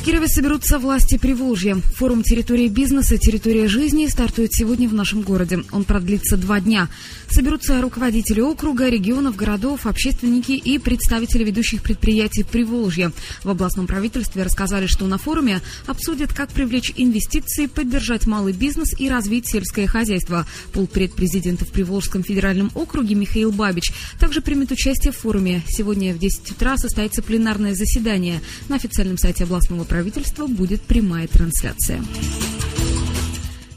[0.00, 1.74] В Кирове соберутся власти Приволжья.
[1.74, 3.18] Форум «Территория бизнеса.
[3.18, 5.62] Территория жизни» стартует сегодня в нашем городе.
[5.72, 6.88] Он продлится два дня.
[7.28, 13.12] Соберутся руководители округа, регионов, городов, общественники и представители ведущих предприятий Приволжья.
[13.44, 19.06] В областном правительстве рассказали, что на форуме обсудят, как привлечь инвестиции, поддержать малый бизнес и
[19.10, 20.46] развить сельское хозяйство.
[20.72, 25.62] Полпред президента в Приволжском федеральном округе Михаил Бабич также примет участие в форуме.
[25.68, 28.40] Сегодня в 10 утра состоится пленарное заседание.
[28.70, 32.00] На официальном сайте областного правительства будет прямая трансляция.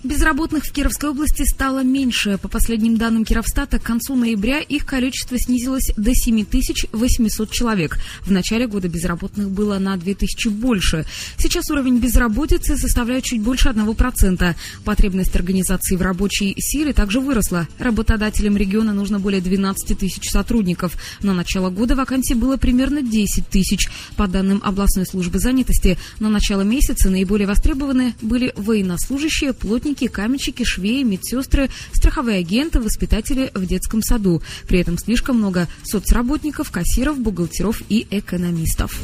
[0.03, 2.37] Безработных в Кировской области стало меньше.
[2.37, 7.97] По последним данным Кировстата, к концу ноября их количество снизилось до 7800 человек.
[8.19, 11.05] В начале года безработных было на 2000 больше.
[11.37, 14.55] Сейчас уровень безработицы составляет чуть больше 1%.
[14.83, 17.69] Потребность организации в рабочей силе также выросла.
[17.79, 20.97] Работодателям региона нужно более 12 тысяч сотрудников.
[21.21, 23.87] На начало года вакансий было примерно 10 тысяч.
[24.17, 30.63] По данным областной службы занятости, на начало месяца наиболее востребованы были военнослужащие, плотники, сантехники, каменщики,
[30.63, 34.41] швеи, медсестры, страховые агенты, воспитатели в детском саду.
[34.67, 38.99] При этом слишком много соцработников, кассиров, бухгалтеров и экономистов.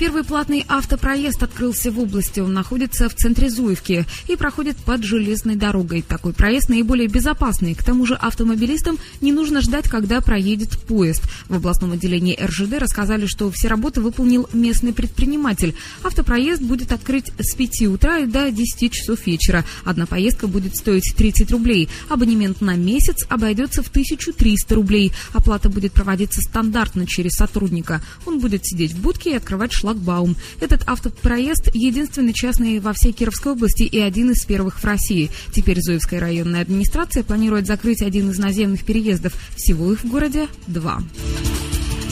[0.00, 2.40] Первый платный автопроезд открылся в области.
[2.40, 6.00] Он находится в центре Зуевки и проходит под железной дорогой.
[6.00, 7.74] Такой проезд наиболее безопасный.
[7.74, 11.24] К тому же автомобилистам не нужно ждать, когда проедет поезд.
[11.50, 15.74] В областном отделении РЖД рассказали, что все работы выполнил местный предприниматель.
[16.02, 19.66] Автопроезд будет открыт с 5 утра до 10 часов вечера.
[19.84, 21.90] Одна поездка будет стоить 30 рублей.
[22.08, 25.12] Абонемент на месяц обойдется в 1300 рублей.
[25.34, 28.00] Оплата будет проводиться стандартно через сотрудника.
[28.24, 30.36] Он будет сидеть в будке и открывать шланг шлагбаум.
[30.60, 35.30] Этот автопроезд единственный частный во всей Кировской области и один из первых в России.
[35.52, 39.34] Теперь Зуевская районная администрация планирует закрыть один из наземных переездов.
[39.56, 41.02] Всего их в городе два.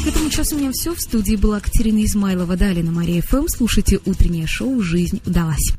[0.05, 0.95] К этому часу у меня все.
[0.95, 2.57] В студии была Катерина Измайлова.
[2.57, 3.47] Далее на Мария ФМ.
[3.49, 5.73] Слушайте утреннее шоу «Жизнь удалась».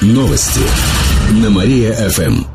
[0.00, 0.60] Новости
[1.30, 2.51] на Мария ФМ.